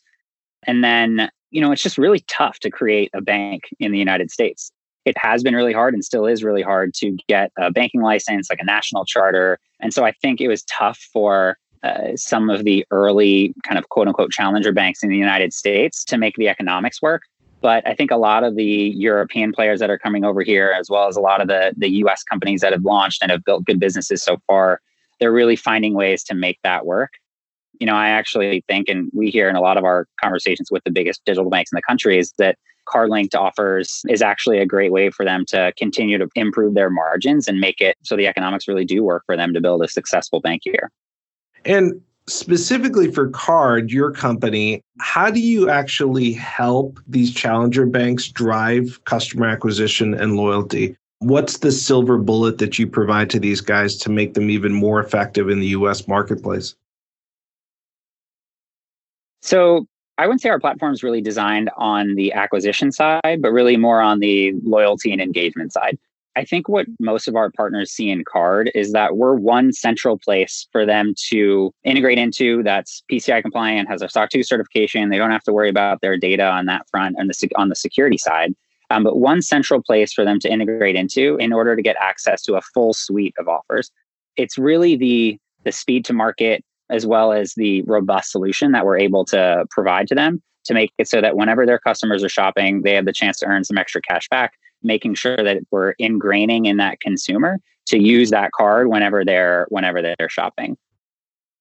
And 0.67 0.83
then, 0.83 1.31
you 1.51 1.61
know, 1.61 1.73
it's 1.73 1.83
just 1.83 1.99
really 1.99 2.21
tough 2.29 2.59
to 2.61 2.71
create 2.71 3.11
a 3.15 3.21
bank 3.21 3.65
in 3.79 3.93
the 3.93 3.99
United 3.99 4.31
States. 4.31 4.73
It 5.05 5.17
has 5.19 5.43
been 5.43 5.55
really 5.55 5.75
hard 5.75 5.93
and 5.93 6.05
still 6.05 6.27
is 6.27 6.43
really 6.43 6.63
hard 6.63 6.95
to 6.95 7.17
get 7.29 7.53
a 7.59 7.71
banking 7.71 8.01
license, 8.01 8.49
like 8.49 8.61
a 8.61 8.65
national 8.65 9.05
charter. 9.05 9.59
And 9.81 9.93
so 9.93 10.05
I 10.05 10.13
think 10.13 10.41
it 10.41 10.49
was 10.49 10.63
tough 10.65 10.99
for 11.13 11.59
uh, 11.83 12.17
some 12.17 12.49
of 12.49 12.65
the 12.65 12.87
early 12.91 13.55
kind 13.65 13.79
of 13.79 13.91
quote 13.91 14.09
unquote 14.09 14.31
challenger 14.31 14.73
banks 14.73 15.03
in 15.03 15.11
the 15.11 15.17
United 15.19 15.53
States 15.53 16.03
to 16.05 16.17
make 16.17 16.35
the 16.37 16.49
economics 16.49 17.03
work. 17.03 17.23
But 17.61 17.87
I 17.87 17.95
think 17.95 18.11
a 18.11 18.17
lot 18.17 18.45
of 18.45 18.57
the 18.57 18.93
European 18.97 19.53
players 19.53 19.81
that 19.81 19.91
are 19.91 19.99
coming 19.99 20.25
over 20.25 20.43
here, 20.43 20.75
as 20.79 20.89
well 20.89 21.09
as 21.09 21.17
a 21.17 21.21
lot 21.21 21.43
of 21.43 21.49
the, 21.49 21.75
the 21.77 21.89
US 22.05 22.23
companies 22.23 22.63
that 22.63 22.73
have 22.73 22.85
launched 22.85 23.23
and 23.23 23.31
have 23.31 23.45
built 23.45 23.65
good 23.67 23.79
businesses 23.79 24.23
so 24.23 24.39
far, 24.47 24.81
they're 25.25 25.33
really 25.33 25.57
finding 25.57 25.95
ways 25.95 26.23
to 26.23 26.35
make 26.35 26.59
that 26.65 26.85
work. 26.85 27.13
You 27.81 27.87
know, 27.87 27.95
I 27.95 28.11
actually 28.11 28.63
think, 28.69 28.91
and 28.91 29.11
we 29.15 29.31
hear 29.31 29.49
in 29.49 29.57
a 29.57 29.61
lot 29.63 29.79
of 29.79 29.85
our 29.85 30.07
conversations 30.23 30.69
with 30.71 30.85
the 30.85 30.91
biggest 30.91 31.25
digital 31.25 31.49
banks 31.49 31.73
in 31.73 31.77
the 31.77 31.83
country, 31.89 32.19
is 32.19 32.35
that 32.37 32.59
card 32.87 33.09
linked 33.09 33.35
offers 33.35 34.03
is 34.11 34.21
actually 34.21 34.59
a 34.59 34.67
great 34.67 34.93
way 34.93 35.09
for 35.09 35.25
them 35.25 35.47
to 35.47 35.73
continue 35.79 36.19
to 36.19 36.29
improve 36.35 36.75
their 36.75 36.91
margins 36.91 37.49
and 37.49 37.59
make 37.59 37.81
it 37.81 37.97
so 38.03 38.19
the 38.19 38.27
economics 38.27 38.69
really 38.69 38.85
do 38.85 39.03
work 39.03 39.23
for 39.25 39.35
them 39.35 39.55
to 39.55 39.63
build 39.63 39.83
a 39.83 39.89
successful 39.89 40.43
bank 40.43 40.61
here. 40.63 40.91
And 41.65 42.03
specifically 42.27 43.11
for 43.11 43.31
Kard 43.31 43.91
your 43.91 44.11
company 44.11 44.81
how 44.99 45.31
do 45.31 45.41
you 45.41 45.69
actually 45.69 46.33
help 46.33 46.99
these 47.07 47.35
challenger 47.35 47.85
banks 47.85 48.29
drive 48.29 48.99
customer 49.05 49.47
acquisition 49.47 50.15
and 50.15 50.35
loyalty 50.35 50.97
what's 51.21 51.59
the 51.59 51.73
silver 51.73 52.19
bullet 52.19 52.59
that 52.59 52.79
you 52.79 52.87
provide 52.87 53.31
to 53.31 53.39
these 53.39 53.61
guys 53.61 53.97
to 53.97 54.11
make 54.11 54.35
them 54.35 54.51
even 54.51 54.73
more 54.73 55.01
effective 55.01 55.49
in 55.49 55.61
the 55.61 55.69
us 55.69 56.07
marketplace 56.07 56.75
so 59.43 59.87
i 60.19 60.27
wouldn't 60.27 60.41
say 60.41 60.49
our 60.49 60.61
platform 60.61 60.93
is 60.93 61.03
really 61.03 61.21
designed 61.21 61.71
on 61.77 62.15
the 62.15 62.33
acquisition 62.33 62.93
side 62.93 63.41
but 63.41 63.53
really 63.53 63.77
more 63.77 64.01
on 64.01 64.21
the 64.21 64.53
loyalty 64.65 65.13
and 65.13 65.21
engagement 65.21 65.73
side 65.73 65.99
I 66.37 66.45
think 66.45 66.69
what 66.69 66.87
most 66.99 67.29
of 67.29 67.37
our 67.37 67.51
partners 67.51 67.93
see 67.93 68.11
in 68.11 68.25
Kard 68.25 68.71
is 68.75 68.93
that 68.93 69.17
we're 69.17 69.35
one 69.35 69.73
central 69.73 70.19
place 70.19 70.67
for 70.73 70.85
them 70.85 71.15
to 71.29 71.73
integrate 71.85 72.19
into 72.19 72.63
that's 72.63 73.03
PCI 73.11 73.43
compliant, 73.43 73.89
has 73.89 74.03
a 74.03 74.09
SOC 74.09 74.31
2 74.31 74.43
certification. 74.43 75.11
They 75.11 75.19
don't 75.19 75.31
have 75.31 75.45
to 75.45 75.53
worry 75.53 75.69
about 75.69 76.01
their 76.01 76.17
data 76.17 76.45
on 76.45 76.67
that 76.67 76.89
front 76.91 77.17
and 77.19 77.31
the, 77.31 77.49
on 77.57 77.69
the 77.69 77.77
security 77.77 78.19
side. 78.19 78.55
Um, 78.95 79.03
but 79.03 79.17
one 79.17 79.43
central 79.43 79.83
place 79.83 80.13
for 80.13 80.25
them 80.25 80.39
to 80.41 80.53
integrate 80.53 80.95
into 80.95 81.37
in 81.37 81.53
order 81.53 81.75
to 81.75 81.83
get 81.83 81.97
access 82.01 82.43
to 82.43 82.55
a 82.55 82.61
full 82.61 82.95
suite 82.95 83.35
of 83.39 83.49
offers. 83.49 83.91
It's 84.37 84.57
really 84.57 84.97
the 84.97 85.39
the 85.65 85.73
speed 85.73 86.05
to 86.05 86.13
market 86.13 86.63
as 86.91 87.07
well 87.07 87.33
as 87.33 87.55
the 87.55 87.83
robust 87.83 88.31
solution 88.31 88.73
that 88.73 88.85
we're 88.85 88.99
able 88.99 89.25
to 89.25 89.65
provide 89.71 90.07
to 90.09 90.15
them 90.15 90.43
to 90.65 90.75
make 90.75 90.93
it 90.99 91.09
so 91.09 91.21
that 91.21 91.37
whenever 91.37 91.65
their 91.65 91.79
customers 91.79 92.23
are 92.23 92.29
shopping, 92.29 92.83
they 92.83 92.95
have 92.95 93.07
the 93.07 93.13
chance 93.13 93.39
to 93.39 93.47
earn 93.47 93.65
some 93.65 93.79
extra 93.79 94.03
cash 94.03 94.29
back 94.29 94.53
making 94.85 95.15
sure 95.15 95.37
that 95.37 95.59
we're 95.71 95.95
ingraining 95.95 96.67
in 96.67 96.77
that 96.77 97.01
consumer 97.01 97.59
to 97.87 97.99
use 97.99 98.31
that 98.31 98.53
card 98.53 98.89
whenever 98.89 99.25
they're 99.25 99.67
whenever 99.71 100.01
they're 100.03 100.29
shopping. 100.29 100.77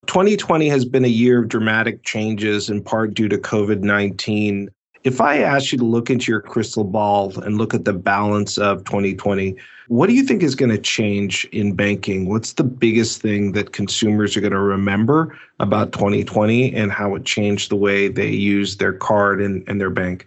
2020 0.07 0.67
has 0.67 0.83
been 0.83 1.05
a 1.05 1.09
year 1.09 1.41
of 1.41 1.47
dramatic 1.47 2.03
changes 2.03 2.69
in 2.69 2.83
part 2.83 3.13
due 3.13 3.29
to 3.29 3.37
COVID-19. 3.37 4.67
If 5.03 5.19
I 5.19 5.39
ask 5.39 5.73
you 5.73 5.77
to 5.79 5.85
look 5.85 6.09
into 6.09 6.31
your 6.31 6.39
crystal 6.39 6.85
ball 6.85 7.37
and 7.41 7.57
look 7.57 7.73
at 7.73 7.83
the 7.83 7.91
balance 7.91 8.57
of 8.57 8.85
2020, 8.85 9.55
what 9.89 10.07
do 10.07 10.13
you 10.13 10.23
think 10.23 10.41
is 10.41 10.55
going 10.55 10.71
to 10.71 10.77
change 10.77 11.43
in 11.51 11.75
banking? 11.75 12.29
What's 12.29 12.53
the 12.53 12.63
biggest 12.63 13.21
thing 13.21 13.51
that 13.51 13.73
consumers 13.73 14.37
are 14.37 14.41
going 14.41 14.53
to 14.53 14.59
remember 14.59 15.37
about 15.59 15.91
2020 15.91 16.73
and 16.73 16.89
how 16.89 17.15
it 17.15 17.25
changed 17.25 17.69
the 17.69 17.75
way 17.75 18.07
they 18.07 18.29
use 18.29 18.77
their 18.77 18.93
card 18.93 19.41
and, 19.41 19.67
and 19.67 19.81
their 19.81 19.89
bank? 19.89 20.25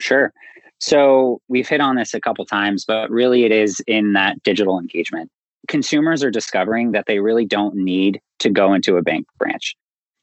Sure. 0.00 0.32
So 0.78 1.40
we've 1.48 1.68
hit 1.68 1.80
on 1.80 1.96
this 1.96 2.14
a 2.14 2.20
couple 2.20 2.44
times, 2.44 2.84
but 2.84 3.10
really 3.10 3.44
it 3.44 3.52
is 3.52 3.80
in 3.88 4.12
that 4.12 4.40
digital 4.44 4.78
engagement. 4.78 5.28
Consumers 5.66 6.22
are 6.22 6.30
discovering 6.30 6.92
that 6.92 7.06
they 7.06 7.18
really 7.18 7.46
don't 7.46 7.74
need 7.74 8.20
to 8.40 8.50
go 8.50 8.74
into 8.74 8.96
a 8.96 9.02
bank 9.02 9.26
branch. 9.38 9.76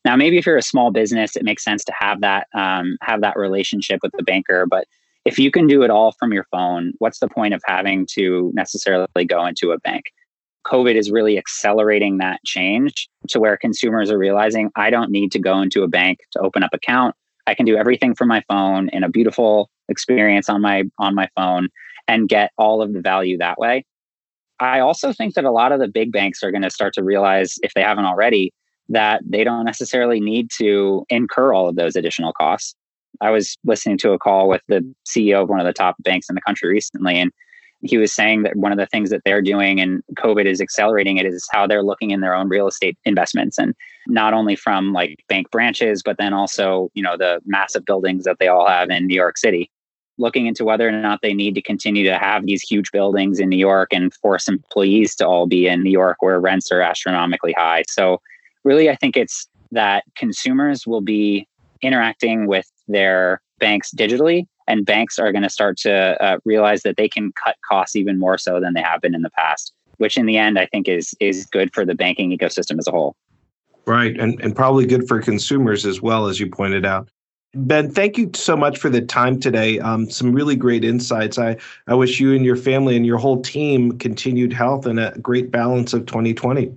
Now, 0.06 0.16
maybe 0.16 0.38
if 0.38 0.46
you're 0.46 0.58
a 0.58 0.62
small 0.62 0.92
business, 0.92 1.36
it 1.36 1.44
makes 1.44 1.64
sense 1.64 1.84
to 1.86 1.94
have 1.98 2.22
that 2.22 2.48
um, 2.54 2.98
have 3.02 3.22
that 3.22 3.38
relationship 3.38 4.00
with 4.02 4.14
the 4.18 4.24
banker. 4.24 4.66
But 4.66 4.86
if 5.26 5.38
you 5.38 5.52
can 5.52 5.68
do 5.68 5.84
it 5.84 5.90
all 5.90 6.14
from 6.14 6.32
your 6.32 6.46
phone, 6.52 6.94
what's 7.00 7.20
the 7.20 7.28
point 7.28 7.54
of 7.54 7.62
having 7.66 8.08
to 8.14 8.52
necessarily 8.54 9.26
go 9.28 9.46
into 9.46 9.72
a 9.72 9.80
bank? 9.80 10.06
COVID 10.66 10.96
is 10.96 11.12
really 11.12 11.38
accelerating 11.38 12.18
that 12.18 12.40
change 12.46 13.10
to 13.30 13.40
where 13.40 13.58
consumers 13.58 14.12
are 14.12 14.18
realizing 14.18 14.72
I 14.76 14.90
don't 14.90 15.12
need 15.12 15.32
to 15.34 15.40
go 15.40 15.62
into 15.62 15.84
a 15.84 15.88
bank 15.88 16.20
to 16.32 16.40
open 16.40 16.64
up 16.64 16.74
account. 16.74 17.16
I 17.48 17.56
can 17.56 17.66
do 17.66 17.76
everything 17.76 18.14
from 18.16 18.28
my 18.28 18.44
phone 18.48 18.90
in 18.90 19.04
a 19.04 19.10
beautiful 19.10 19.70
experience 19.90 20.50
on 20.50 20.62
my 20.62 20.84
on 21.00 21.16
my 21.16 21.28
phone 21.36 21.70
and 22.08 22.30
get 22.30 22.52
all 22.58 22.82
of 22.82 22.94
the 22.94 23.02
value 23.02 23.38
that 23.38 23.58
way. 23.58 23.86
I 24.60 24.80
also 24.80 25.14
think 25.14 25.36
that 25.36 25.46
a 25.46 25.52
lot 25.52 25.72
of 25.72 25.80
the 25.80 25.88
big 25.88 26.12
banks 26.12 26.44
are 26.44 26.52
going 26.52 26.64
to 26.64 26.70
start 26.70 26.94
to 26.96 27.04
realize 27.04 27.56
if 27.64 27.74
they 27.74 27.82
haven't 27.82 28.06
already 28.06 28.52
that 28.90 29.22
they 29.26 29.44
don't 29.44 29.66
necessarily 29.66 30.20
need 30.20 30.50
to 30.58 31.06
incur 31.10 31.54
all 31.54 31.70
of 31.70 31.76
those 31.76 31.96
additional 31.96 32.34
costs. 32.34 32.76
I 33.22 33.32
was 33.32 33.58
listening 33.64 33.98
to 34.00 34.12
a 34.12 34.20
call 34.20 34.48
with 34.48 34.62
the 34.68 34.84
CEO 35.08 35.44
of 35.44 35.50
one 35.50 35.60
of 35.60 35.66
the 35.66 35.74
top 35.74 35.96
banks 36.00 36.30
in 36.30 36.36
the 36.36 36.42
country 36.42 36.70
recently 36.70 37.20
and 37.20 37.32
he 37.82 37.98
was 37.98 38.12
saying 38.12 38.44
that 38.44 38.56
one 38.56 38.72
of 38.72 38.78
the 38.78 38.86
things 38.88 39.10
that 39.10 39.22
they're 39.24 39.42
doing 39.42 39.80
and 39.80 40.04
COVID 40.16 40.46
is 40.46 40.60
accelerating 40.60 41.18
it 41.18 41.26
is 41.26 41.48
how 41.52 41.66
they're 41.66 41.84
looking 41.84 42.12
in 42.12 42.20
their 42.20 42.36
own 42.36 42.50
real 42.50 42.68
estate 42.68 42.98
investments 43.06 43.58
and 43.58 43.74
not 44.08 44.34
only 44.34 44.56
from 44.56 44.92
like 44.92 45.24
bank 45.30 45.50
branches, 45.52 46.04
but 46.04 46.18
then 46.18 46.34
also, 46.34 46.90
you 46.94 47.02
know, 47.02 47.16
the 47.16 47.40
massive 47.46 47.86
buildings 47.86 48.26
that 48.26 48.38
they 48.40 48.48
all 48.48 48.68
have 48.68 48.90
in 48.90 49.08
New 49.08 49.16
York 49.16 49.38
City, 49.38 49.72
looking 50.18 50.46
into 50.46 50.66
whether 50.66 50.90
or 50.90 50.92
not 50.92 51.20
they 51.22 51.34
need 51.34 51.56
to 51.56 51.62
continue 51.62 52.04
to 52.04 52.18
have 52.18 52.46
these 52.46 52.62
huge 52.62 52.92
buildings 52.92 53.40
in 53.40 53.48
New 53.48 53.58
York 53.58 53.90
and 53.94 54.14
force 54.14 54.50
employees 54.50 55.16
to 55.16 55.28
all 55.28 55.48
be 55.48 55.68
in 55.68 55.84
New 55.84 55.92
York 55.92 56.18
where 56.20 56.40
rents 56.40 56.72
are 56.72 56.82
astronomically 56.82 57.54
high. 57.54 57.84
So 57.88 58.20
really, 58.64 58.90
I 58.90 58.96
think 58.96 59.18
it's 59.18 59.48
that 59.72 60.04
consumers 60.16 60.88
will 60.88 61.02
be 61.02 61.48
interacting 61.82 62.48
with 62.48 62.70
their 62.88 63.42
banks 63.60 63.92
digitally 63.94 64.46
and 64.68 64.86
banks 64.86 65.18
are 65.20 65.32
going 65.32 65.44
to 65.44 65.50
start 65.50 65.78
to 65.78 66.22
uh, 66.24 66.38
realize 66.46 66.84
that 66.84 66.96
they 66.96 67.10
can 67.10 67.32
cut 67.44 67.56
costs 67.68 67.96
even 67.96 68.18
more 68.20 68.38
so 68.38 68.60
than 68.60 68.74
they 68.74 68.82
have 68.82 69.02
been 69.02 69.16
in 69.16 69.22
the 69.22 69.30
past 69.32 69.74
which 69.98 70.18
in 70.18 70.26
the 70.26 70.38
end 70.38 70.58
i 70.58 70.66
think 70.66 70.88
is 70.88 71.14
is 71.20 71.46
good 71.46 71.74
for 71.74 71.86
the 71.86 71.94
banking 71.94 72.36
ecosystem 72.36 72.80
as 72.80 72.88
a 72.88 72.92
whole. 72.92 73.16
Right 73.86 74.20
and, 74.20 74.40
and 74.42 74.56
probably 74.56 74.86
good 74.86 75.08
for 75.08 75.22
consumers 75.22 75.86
as 75.86 76.02
well 76.02 76.28
as 76.28 76.40
you 76.40 76.50
pointed 76.50 76.86
out. 76.86 77.10
Ben 77.56 77.90
thank 77.90 78.18
you 78.18 78.30
so 78.36 78.56
much 78.56 78.78
for 78.78 78.90
the 78.90 79.02
time 79.02 79.40
today. 79.40 79.80
Um, 79.80 80.10
some 80.10 80.32
really 80.32 80.56
great 80.56 80.84
insights. 80.84 81.40
I, 81.40 81.58
I 81.88 81.96
wish 81.96 82.20
you 82.20 82.34
and 82.34 82.46
your 82.46 82.56
family 82.56 82.96
and 82.96 83.06
your 83.06 83.18
whole 83.18 83.42
team 83.42 83.98
continued 83.98 84.54
health 84.54 84.86
and 84.86 85.00
a 85.00 85.18
great 85.20 85.50
balance 85.50 85.94
of 85.94 86.06
2020 86.06 86.72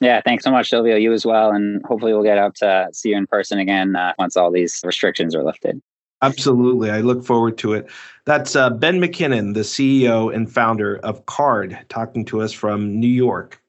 yeah, 0.00 0.20
thanks 0.24 0.44
so 0.44 0.50
much, 0.50 0.70
Silvio. 0.70 0.96
You 0.96 1.12
as 1.12 1.24
well. 1.24 1.50
And 1.50 1.84
hopefully 1.86 2.12
we'll 2.12 2.22
get 2.22 2.38
out 2.38 2.54
to 2.56 2.88
see 2.92 3.10
you 3.10 3.16
in 3.16 3.26
person 3.26 3.58
again 3.58 3.96
uh, 3.96 4.12
once 4.18 4.36
all 4.36 4.50
these 4.50 4.80
restrictions 4.84 5.34
are 5.34 5.42
lifted. 5.42 5.80
Absolutely. 6.22 6.90
I 6.90 7.00
look 7.00 7.24
forward 7.24 7.58
to 7.58 7.74
it. 7.74 7.88
That's 8.24 8.56
uh, 8.56 8.70
Ben 8.70 9.00
McKinnon, 9.00 9.54
the 9.54 9.60
CEO 9.60 10.34
and 10.34 10.50
founder 10.50 10.96
of 10.98 11.26
Kard, 11.26 11.78
talking 11.88 12.24
to 12.26 12.40
us 12.40 12.52
from 12.52 12.98
New 12.98 13.06
York. 13.06 13.62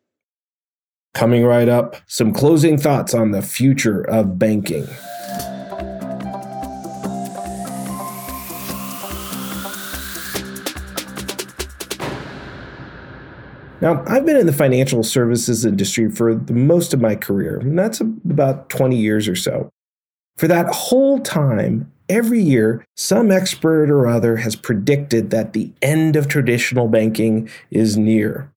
Coming 1.13 1.46
right 1.46 1.67
up, 1.67 1.98
some 2.07 2.34
closing 2.34 2.77
thoughts 2.77 3.13
on 3.13 3.31
the 3.31 3.41
future 3.41 4.01
of 4.01 4.38
banking. 4.38 4.88
Now, 13.88 14.03
I've 14.06 14.25
been 14.25 14.36
in 14.36 14.48
the 14.48 14.51
financial 14.51 15.01
services 15.01 15.63
industry 15.63 16.12
for 16.12 16.36
the 16.36 16.51
most 16.51 16.94
of 16.94 17.00
my 17.00 17.15
career, 17.15 17.60
and 17.60 17.79
that's 17.79 18.01
about 18.01 18.67
20 18.67 18.98
years 18.98 19.29
or 19.29 19.36
so. 19.38 19.70
For 20.36 20.50
that 20.50 20.67
whole 20.67 21.22
time, 21.22 21.89
every 22.10 22.41
year, 22.41 22.84
some 22.98 23.32
expert 23.32 23.89
or 23.89 24.06
other 24.06 24.36
has 24.36 24.58
predicted 24.58 25.29
that 25.29 25.53
the 25.53 25.72
end 25.82 26.17
of 26.17 26.27
traditional 26.27 26.89
banking 26.89 27.50
is 27.72 27.96
near. 27.96 28.51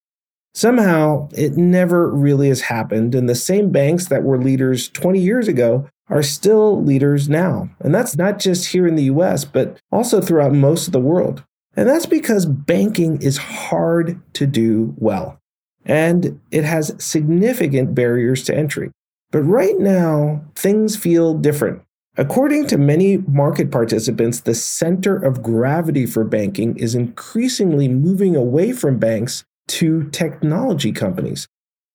Somehow, 0.52 1.28
it 1.30 1.56
never 1.56 2.10
really 2.10 2.49
has 2.49 2.62
happened, 2.62 3.14
and 3.14 3.28
the 3.28 3.37
same 3.37 3.70
banks 3.70 4.08
that 4.08 4.25
were 4.25 4.37
leaders 4.37 4.88
20 4.88 5.20
years 5.20 5.46
ago 5.46 5.88
are 6.08 6.25
still 6.25 6.82
leaders 6.82 7.28
now. 7.28 7.70
And 7.78 7.94
that's 7.94 8.16
not 8.16 8.40
just 8.40 8.72
here 8.72 8.84
in 8.84 8.96
the 8.96 9.04
US, 9.04 9.44
but 9.44 9.78
also 9.92 10.20
throughout 10.20 10.52
most 10.52 10.88
of 10.88 10.92
the 10.92 10.99
world. 10.99 11.44
And 11.76 11.88
that's 11.88 12.06
because 12.06 12.46
banking 12.46 13.22
is 13.22 13.36
hard 13.36 14.20
to 14.34 14.46
do 14.46 14.94
well, 14.98 15.38
and 15.84 16.40
it 16.50 16.64
has 16.64 16.96
significant 16.98 17.94
barriers 17.94 18.42
to 18.44 18.56
entry. 18.56 18.90
But 19.30 19.42
right 19.42 19.78
now, 19.78 20.42
things 20.56 20.96
feel 20.96 21.34
different. 21.34 21.82
According 22.16 22.66
to 22.66 22.76
many 22.76 23.18
market 23.18 23.70
participants, 23.70 24.40
the 24.40 24.54
center 24.54 25.16
of 25.16 25.42
gravity 25.42 26.06
for 26.06 26.24
banking 26.24 26.76
is 26.76 26.96
increasingly 26.96 27.88
moving 27.88 28.34
away 28.34 28.72
from 28.72 28.98
banks 28.98 29.44
to 29.68 30.10
technology 30.10 30.90
companies. 30.90 31.46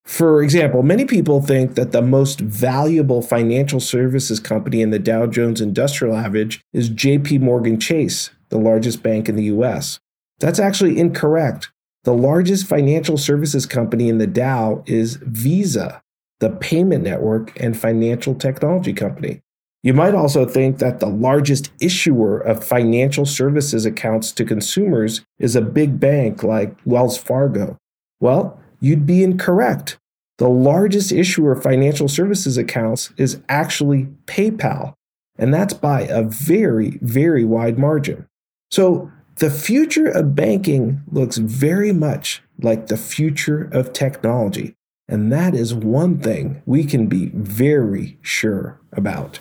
For 0.06 0.42
example, 0.42 0.84
many 0.84 1.04
people 1.06 1.42
think 1.42 1.76
that 1.76 1.92
the 1.92 2.02
most 2.02 2.40
valuable 2.40 3.22
financial 3.22 3.80
services 3.80 4.40
company 4.40 4.82
in 4.82 4.92
the 4.92 5.00
Dow 5.00 5.26
Jones 5.26 5.60
Industrial 5.60 6.16
Average 6.16 6.62
is 6.72 6.90
JP 6.92 7.42
Morgan 7.42 7.80
Chase, 7.80 8.30
the 8.50 8.58
largest 8.58 9.04
bank 9.04 9.30
in 9.30 9.36
the 9.36 9.46
US. 9.46 10.00
That's 10.40 10.60
actually 10.60 11.00
incorrect. 11.00 11.72
The 12.04 12.14
largest 12.14 12.68
financial 12.68 13.18
services 13.18 13.66
company 13.66 14.10
in 14.10 14.20
the 14.20 14.28
Dow 14.28 14.84
is 14.86 15.16
Visa, 15.16 16.02
the 16.40 16.52
payment 16.52 17.04
network 17.04 17.60
and 17.60 17.78
financial 17.78 18.36
technology 18.36 18.94
company. 18.94 19.42
You 19.82 19.94
might 19.94 20.16
also 20.16 20.46
think 20.46 20.80
that 20.80 21.00
the 21.00 21.08
largest 21.08 21.72
issuer 21.80 22.40
of 22.40 22.64
financial 22.64 23.26
services 23.26 23.86
accounts 23.86 24.32
to 24.32 24.44
consumers 24.44 25.22
is 25.38 25.56
a 25.56 25.62
big 25.62 26.00
bank 26.00 26.44
like 26.44 26.76
Wells 26.86 27.18
Fargo. 27.18 27.78
Well, 28.20 28.60
you'd 28.80 29.06
be 29.06 29.24
incorrect. 29.24 29.98
The 30.38 30.50
largest 30.50 31.12
issuer 31.12 31.54
of 31.54 31.64
financial 31.64 32.08
services 32.08 32.58
accounts 32.58 33.14
is 33.18 33.42
actually 33.48 34.08
PayPal, 34.26 34.94
and 35.38 35.54
that's 35.54 35.74
by 35.74 36.02
a 36.02 36.24
very, 36.24 36.98
very 37.02 37.46
wide 37.46 37.78
margin. 37.78 38.28
So 38.76 39.10
the 39.38 39.50
future 39.50 40.10
of 40.10 40.36
banking 40.36 41.02
looks 41.10 41.38
very 41.38 41.94
much 41.94 42.44
like 42.62 42.88
the 42.88 42.98
future 42.98 43.70
of 43.72 43.94
technology. 43.94 44.76
And 45.08 45.32
that 45.32 45.56
is 45.56 45.74
one 45.74 46.20
thing 46.20 46.62
we 46.66 46.84
can 46.84 47.08
be 47.08 47.28
very 47.34 48.18
sure 48.22 48.82
about. 48.92 49.40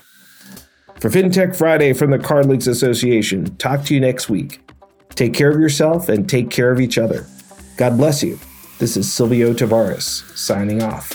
For 1.01 1.11
FinTech 1.11 1.57
Friday 1.57 1.95
from 1.95 2.13
the 2.13 2.19
Card 2.21 2.49
Association, 2.49 3.57
talk 3.57 3.83
to 3.87 3.95
you 3.95 3.99
next 3.99 4.31
week. 4.31 4.61
Take 5.17 5.35
care 5.35 5.51
of 5.51 5.59
yourself 5.59 6.09
and 6.09 6.29
take 6.29 6.49
care 6.49 6.71
of 6.71 6.81
each 6.81 6.97
other. 6.97 7.27
God 7.77 7.97
bless 7.97 8.23
you. 8.23 8.39
This 8.79 8.97
is 8.97 9.13
Silvio 9.13 9.53
Tavares 9.53 10.23
signing 10.39 10.81
off. 10.81 11.11